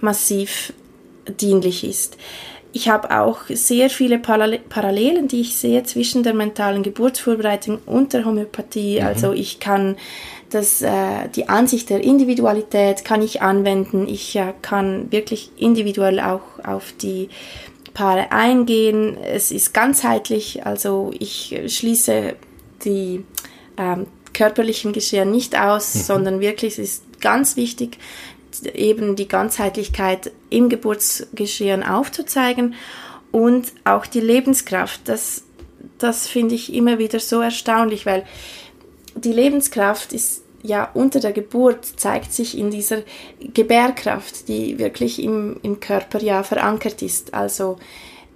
[0.00, 0.72] massiv
[1.38, 2.16] dienlich ist
[2.72, 8.24] ich habe auch sehr viele Parallelen, die ich sehe zwischen der mentalen Geburtsvorbereitung und der
[8.24, 9.00] Homöopathie.
[9.00, 9.06] Mhm.
[9.06, 9.96] Also ich kann
[10.50, 14.08] das, äh, die Ansicht der Individualität kann ich anwenden.
[14.08, 17.28] Ich äh, kann wirklich individuell auch auf die
[17.94, 19.16] Paare eingehen.
[19.16, 22.34] Es ist ganzheitlich, also ich schließe
[22.84, 23.24] die
[23.76, 26.00] ähm, körperlichen Geschehen nicht aus, mhm.
[26.00, 27.98] sondern wirklich, es ist ganz wichtig,
[28.74, 32.74] eben die Ganzheitlichkeit im Geburtsgeschehen aufzuzeigen
[33.32, 35.02] und auch die Lebenskraft.
[35.04, 35.44] Das,
[35.98, 38.24] das finde ich immer wieder so erstaunlich, weil
[39.14, 43.02] die Lebenskraft ist ja, unter der Geburt zeigt sich in dieser
[43.54, 47.32] Gebärkraft, die wirklich im, im Körper ja verankert ist.
[47.32, 47.78] Also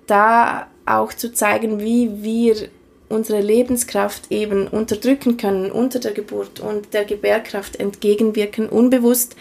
[0.07, 2.69] da auch zu zeigen, wie wir
[3.09, 9.37] unsere Lebenskraft eben unterdrücken können unter der Geburt und der Gebärkraft entgegenwirken, unbewusst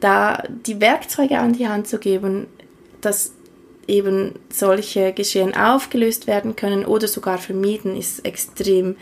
[0.00, 2.46] da die Werkzeuge an die Hand zu geben,
[3.00, 3.32] dass
[3.86, 8.96] eben solche Geschehen aufgelöst werden können oder sogar vermieden, ist extrem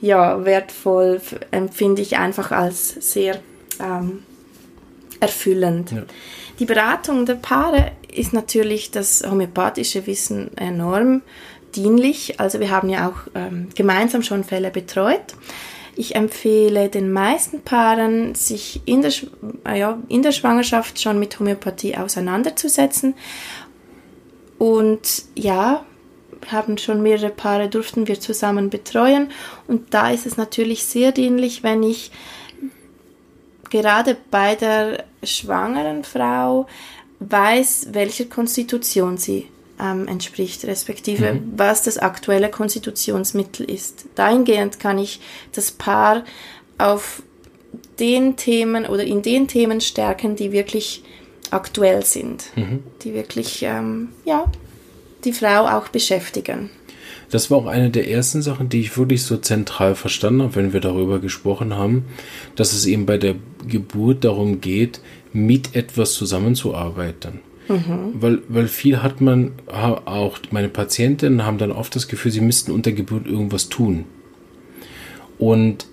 [0.00, 3.40] ja, wertvoll, empfinde ich einfach als sehr
[3.80, 4.24] ähm,
[5.20, 5.92] erfüllend.
[5.92, 6.02] Ja.
[6.58, 11.22] Die Beratung der Paare ist natürlich das homöopathische Wissen enorm
[11.74, 12.38] dienlich.
[12.38, 15.34] Also wir haben ja auch ähm, gemeinsam schon Fälle betreut.
[15.96, 19.12] Ich empfehle den meisten Paaren, sich in der,
[19.66, 23.14] äh, ja, in der Schwangerschaft schon mit Homöopathie auseinanderzusetzen.
[24.58, 25.84] Und ja,
[26.50, 29.30] haben schon mehrere Paare, durften wir zusammen betreuen.
[29.66, 32.10] Und da ist es natürlich sehr dienlich, wenn ich
[33.70, 36.66] gerade bei der schwangeren Frau
[37.20, 39.48] weiß, welcher Konstitution sie
[39.80, 41.52] ähm, entspricht, respektive mhm.
[41.56, 44.06] was das aktuelle Konstitutionsmittel ist.
[44.14, 45.20] Dahingehend kann ich
[45.52, 46.24] das Paar
[46.78, 47.22] auf
[47.98, 51.02] den Themen oder in den Themen stärken, die wirklich
[51.50, 52.82] aktuell sind, mhm.
[53.02, 54.50] die wirklich ähm, ja,
[55.24, 56.70] die Frau auch beschäftigen.
[57.30, 60.72] Das war auch eine der ersten Sachen, die ich wirklich so zentral verstanden habe, wenn
[60.72, 62.04] wir darüber gesprochen haben,
[62.54, 63.34] dass es eben bei der
[63.66, 65.00] Geburt darum geht,
[65.32, 67.40] mit etwas zusammenzuarbeiten.
[67.68, 68.14] Mhm.
[68.14, 72.72] Weil, weil viel hat man, auch meine Patientinnen haben dann oft das Gefühl, sie müssten
[72.72, 74.04] unter Geburt irgendwas tun.
[75.38, 75.86] Und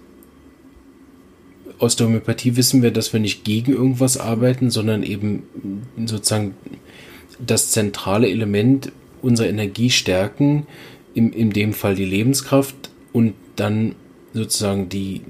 [1.80, 5.44] aus der Homöopathie wissen wir, dass wir nicht gegen irgendwas arbeiten, sondern eben
[6.06, 6.54] sozusagen
[7.40, 10.68] das zentrale Element unsere Energie stärken,
[11.14, 13.96] in, in dem Fall die Lebenskraft und dann
[14.34, 15.22] sozusagen die,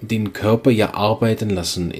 [0.00, 1.92] den Körper ja arbeiten lassen,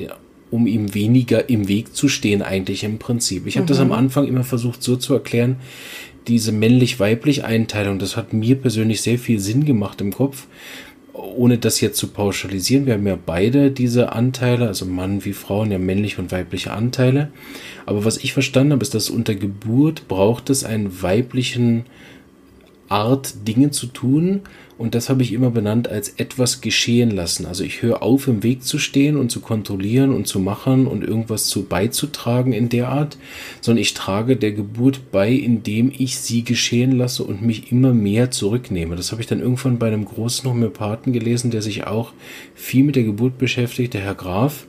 [0.53, 3.47] um ihm weniger im Weg zu stehen, eigentlich im Prinzip.
[3.47, 3.69] Ich habe mhm.
[3.69, 3.95] das am mhm.
[3.95, 5.57] Anfang immer versucht so zu erklären,
[6.29, 10.47] diese männlich-weiblich Einteilung, das hat mir persönlich sehr viel Sinn gemacht im Kopf,
[11.15, 12.87] ohne das jetzt zu pauschalisieren.
[12.87, 17.33] Wir haben ja beide diese Anteile, also Mann wie Frauen, ja männliche und weibliche Anteile.
[17.87, 21.87] Aber was ich verstanden habe, ist, dass unter Geburt braucht es einen weiblichen
[22.93, 24.43] Art, Dinge zu tun.
[24.79, 27.47] Und das habe ich immer benannt als etwas geschehen lassen.
[27.47, 31.05] Also ich höre auf, im Weg zu stehen und zu kontrollieren und zu machen und
[31.05, 33.17] irgendwas zu beizutragen in der Art,
[33.61, 38.31] sondern ich trage der Geburt bei, indem ich sie geschehen lasse und mich immer mehr
[38.31, 38.97] zurücknehme.
[38.97, 42.13] Das habe ich dann irgendwann bei einem großen Homöopathen gelesen, der sich auch
[42.55, 44.67] viel mit der Geburt beschäftigt, der Herr Graf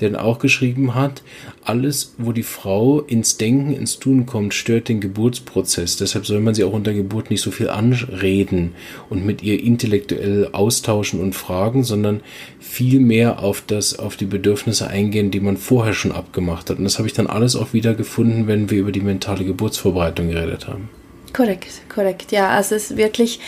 [0.00, 1.22] der dann auch geschrieben hat,
[1.62, 5.96] alles, wo die Frau ins Denken, ins Tun kommt, stört den Geburtsprozess.
[5.96, 8.72] Deshalb soll man sie auch unter Geburt nicht so viel anreden
[9.08, 12.20] und mit ihr intellektuell austauschen und fragen, sondern
[12.58, 16.78] viel mehr auf das, auf die Bedürfnisse eingehen, die man vorher schon abgemacht hat.
[16.78, 20.28] Und das habe ich dann alles auch wieder gefunden, wenn wir über die mentale Geburtsvorbereitung
[20.28, 20.88] geredet haben.
[21.32, 22.32] Korrekt, korrekt.
[22.32, 23.40] Ja, also es ist wirklich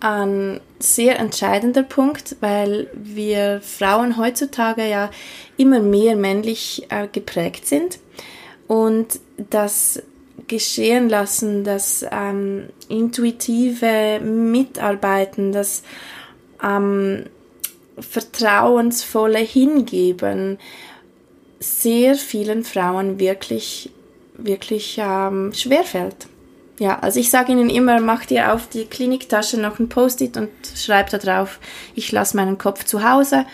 [0.00, 5.10] ein sehr entscheidender Punkt, weil wir Frauen heutzutage ja
[5.56, 7.98] immer mehr männlich äh, geprägt sind
[8.66, 10.02] und das
[10.46, 15.82] geschehen lassen, das ähm, intuitive Mitarbeiten, das
[16.62, 17.24] ähm,
[17.98, 20.58] vertrauensvolle Hingeben
[21.60, 23.90] sehr vielen Frauen wirklich,
[24.36, 26.28] wirklich ähm, schwerfällt.
[26.78, 30.50] Ja, also ich sage Ihnen immer, macht ihr auf die Kliniktasche noch ein Post-it und
[30.76, 31.58] schreibt da drauf,
[31.94, 33.46] ich lasse meinen Kopf zu Hause,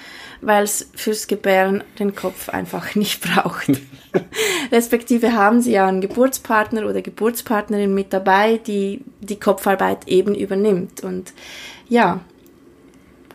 [0.42, 3.80] weil es fürs Gebären den Kopf einfach nicht braucht.
[4.72, 11.02] Respektive haben Sie ja einen Geburtspartner oder Geburtspartnerin mit dabei, die die Kopfarbeit eben übernimmt.
[11.02, 11.32] Und
[11.88, 12.20] ja,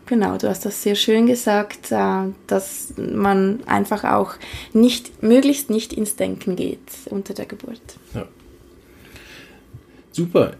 [0.06, 4.34] genau, du hast das sehr schön gesagt, äh, dass man einfach auch
[4.72, 7.80] nicht, möglichst nicht ins Denken geht unter der Geburt.
[8.14, 8.28] Ja.
[10.12, 10.52] Super.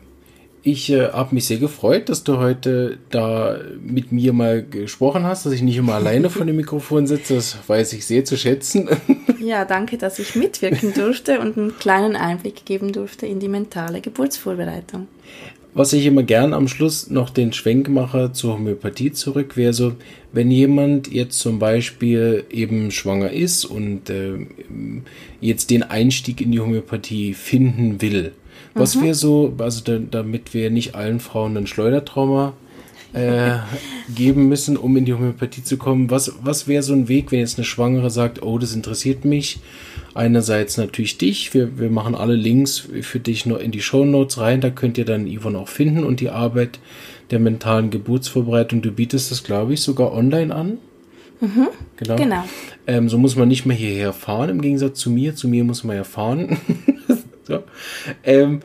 [0.63, 5.47] Ich äh, habe mich sehr gefreut, dass du heute da mit mir mal gesprochen hast,
[5.47, 7.37] dass ich nicht immer alleine vor dem Mikrofon sitze.
[7.37, 8.89] Das weiß ich sehr zu schätzen.
[9.43, 14.03] Ja, danke, dass ich mitwirken durfte und einen kleinen Einblick geben durfte in die mentale
[14.03, 15.09] Geburtsvorbereitung.
[15.73, 19.95] Was ich immer gern am Schluss noch den Schwenk mache zur Homöopathie zurück, wäre so,
[20.33, 24.47] wenn jemand jetzt zum Beispiel eben schwanger ist und äh,
[25.41, 28.33] jetzt den Einstieg in die Homöopathie finden will
[28.75, 29.03] was mhm.
[29.03, 32.55] wäre so, also da, damit wir nicht allen Frauen ein Schleudertrauma
[33.13, 33.57] äh,
[34.15, 37.41] geben müssen, um in die Homöopathie zu kommen, was, was wäre so ein Weg, wenn
[37.41, 39.61] jetzt eine Schwangere sagt, oh, das interessiert mich?
[40.15, 44.39] Einerseits natürlich dich, wir, wir machen alle Links für dich noch in die Show Notes
[44.39, 46.81] rein, da könnt ihr dann Yvonne auch finden und die Arbeit
[47.31, 48.83] der mentalen Geburtsvorbereitung.
[48.83, 50.79] Du bietest das, glaube ich, sogar online an.
[51.41, 52.17] Mhm, genau.
[52.17, 52.45] genau.
[52.87, 55.35] Ähm, so muss man nicht mehr hierher fahren, im Gegensatz zu mir.
[55.35, 56.59] Zu mir muss man ja fahren.
[57.51, 57.63] so.
[58.25, 58.61] ähm,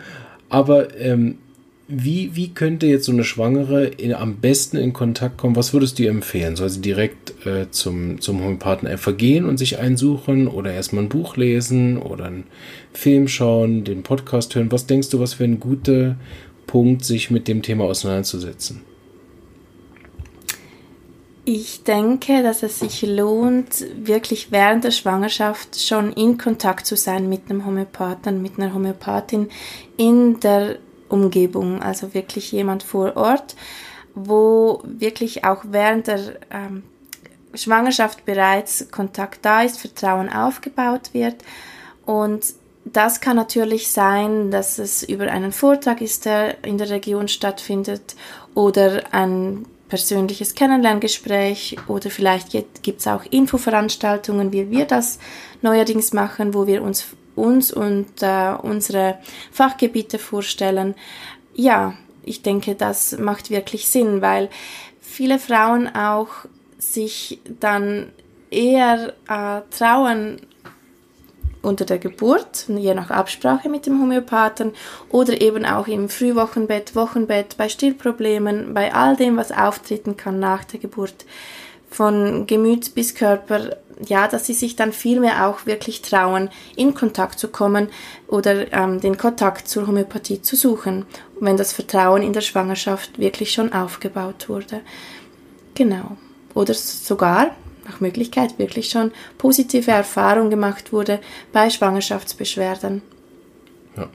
[0.49, 1.39] aber ähm,
[1.87, 5.55] wie, wie könnte jetzt so eine Schwangere in, am besten in Kontakt kommen?
[5.55, 6.55] Was würdest du ihr empfehlen?
[6.55, 11.09] Soll sie direkt äh, zum, zum Homöopathen einfach gehen und sich einsuchen oder erstmal ein
[11.09, 12.45] Buch lesen oder einen
[12.93, 14.71] Film schauen, den Podcast hören?
[14.71, 16.15] Was denkst du, was wäre ein guter
[16.65, 18.81] Punkt, sich mit dem Thema auseinanderzusetzen?
[21.47, 27.29] Ich denke, dass es sich lohnt, wirklich während der Schwangerschaft schon in Kontakt zu sein
[27.29, 29.49] mit einem Homöopathen, mit einer Homöopathin
[29.95, 30.77] in der
[31.07, 33.55] Umgebung, also wirklich jemand vor Ort,
[34.15, 36.19] wo wirklich auch während der
[36.49, 36.81] ähm,
[37.53, 41.35] Schwangerschaft bereits Kontakt da ist, Vertrauen aufgebaut wird.
[42.07, 42.43] Und
[42.85, 48.15] das kann natürlich sein, dass es über einen Vortrag ist, der in der Region stattfindet
[48.55, 55.19] oder ein persönliches Kennenlerngespräch oder vielleicht gibt es auch Infoveranstaltungen, wie wir das
[55.61, 57.05] neuerdings machen, wo wir uns
[57.35, 59.19] uns und äh, unsere
[59.51, 60.95] Fachgebiete vorstellen.
[61.53, 64.49] Ja, ich denke, das macht wirklich Sinn, weil
[65.01, 66.29] viele Frauen auch
[66.77, 68.11] sich dann
[68.49, 70.41] eher äh, trauen
[71.65, 74.71] unter der Geburt, je nach Absprache mit dem Homöopathen
[75.09, 80.63] oder eben auch im Frühwochenbett, Wochenbett, bei Stillproblemen, bei all dem, was auftreten kann nach
[80.63, 81.25] der Geburt,
[81.89, 87.39] von Gemüt bis Körper, ja, dass sie sich dann vielmehr auch wirklich trauen, in Kontakt
[87.39, 87.87] zu kommen
[88.27, 91.05] oder ähm, den Kontakt zur Homöopathie zu suchen,
[91.39, 94.81] wenn das Vertrauen in der Schwangerschaft wirklich schon aufgebaut wurde.
[95.73, 96.17] Genau.
[96.53, 97.51] Oder sogar,
[97.85, 101.19] nach Möglichkeit, wirklich schon positive Erfahrungen gemacht wurde
[101.53, 103.01] bei Schwangerschaftsbeschwerden.
[103.95, 104.09] Ja.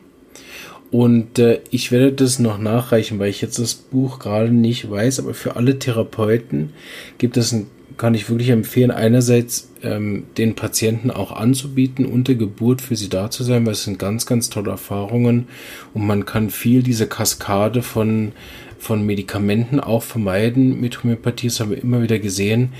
[0.91, 5.21] Und äh, ich werde das noch nachreichen, weil ich jetzt das Buch gerade nicht weiß,
[5.21, 6.73] aber für alle Therapeuten
[7.18, 7.66] gibt es ein
[8.01, 13.31] kann ich wirklich empfehlen, einerseits ähm, den Patienten auch anzubieten, unter Geburt für sie da
[13.31, 15.49] zu sein, weil es sind ganz, ganz tolle Erfahrungen
[15.93, 18.33] und man kann viel diese Kaskade von,
[18.79, 21.49] von Medikamenten auch vermeiden mit Homöopathie.
[21.49, 22.73] Das haben wir immer wieder gesehen,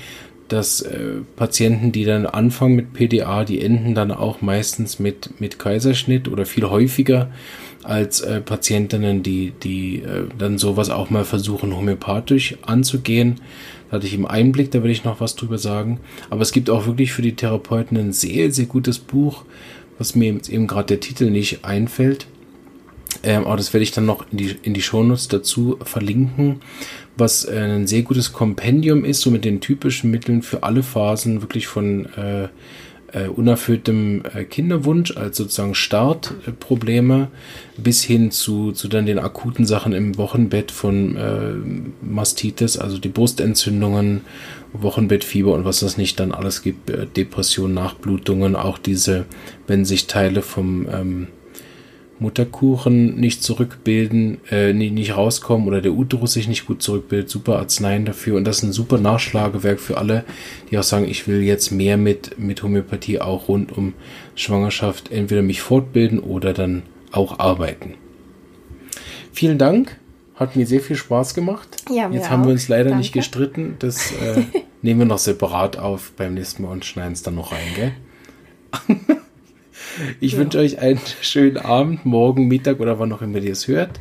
[0.51, 5.59] dass äh, Patienten, die dann anfangen mit PDA, die enden dann auch meistens mit, mit
[5.59, 7.31] Kaiserschnitt oder viel häufiger
[7.83, 13.39] als äh, Patientinnen, die, die äh, dann sowas auch mal versuchen, homöopathisch anzugehen.
[13.89, 15.99] Da hatte ich im Einblick, da will ich noch was drüber sagen.
[16.29, 19.45] Aber es gibt auch wirklich für die Therapeuten ein sehr, sehr gutes Buch,
[19.97, 22.27] was mir eben gerade der Titel nicht einfällt.
[23.23, 26.61] Ähm, aber das werde ich dann noch in die, in die Shownotes dazu verlinken,
[27.17, 31.41] was äh, ein sehr gutes Kompendium ist, so mit den typischen Mitteln für alle Phasen,
[31.41, 32.47] wirklich von äh,
[33.13, 37.27] äh, unerfülltem äh, Kinderwunsch als sozusagen Startprobleme
[37.77, 41.53] bis hin zu, zu dann den akuten Sachen im Wochenbett von äh,
[42.01, 44.21] Mastitis, also die Brustentzündungen,
[44.73, 49.25] Wochenbettfieber und was es nicht dann alles gibt, äh, Depressionen, Nachblutungen, auch diese,
[49.67, 51.27] wenn sich Teile vom ähm,
[52.21, 58.05] Mutterkuchen nicht zurückbilden, äh, nicht, rauskommen oder der Uterus sich nicht gut zurückbildet, super Arzneien
[58.05, 58.37] dafür.
[58.37, 60.23] Und das ist ein super Nachschlagewerk für alle,
[60.69, 63.93] die auch sagen, ich will jetzt mehr mit, mit Homöopathie auch rund um
[64.35, 67.95] Schwangerschaft entweder mich fortbilden oder dann auch arbeiten.
[69.33, 69.97] Vielen Dank.
[70.35, 71.83] Hat mir sehr viel Spaß gemacht.
[71.89, 72.47] Ja, Jetzt haben auch.
[72.47, 72.99] wir uns leider Danke.
[72.99, 73.77] nicht gestritten.
[73.79, 74.43] Das äh,
[74.83, 77.91] nehmen wir noch separat auf beim nächsten Mal und schneiden es dann noch rein, gell?
[80.19, 80.39] Ich ja.
[80.39, 83.99] wünsche euch einen schönen Abend, morgen, Mittag oder wann auch immer ihr es hört.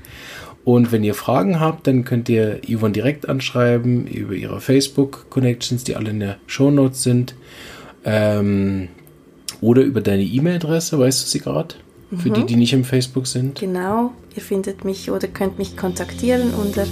[0.64, 5.96] Und wenn ihr Fragen habt, dann könnt ihr Yvonne direkt anschreiben über ihre Facebook-Connections, die
[5.96, 7.34] alle in der Show Notes sind.
[8.04, 8.88] Ähm,
[9.60, 11.74] oder über deine E-Mail-Adresse, weißt du sie gerade?
[12.16, 12.34] Für mhm.
[12.34, 13.58] die, die nicht im Facebook sind.
[13.58, 16.84] Genau, ihr findet mich oder könnt mich kontaktieren unter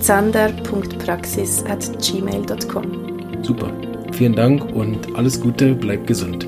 [0.00, 3.42] zander.praxis at gmail.com.
[3.42, 3.72] Super,
[4.12, 6.46] vielen Dank und alles Gute, bleibt gesund.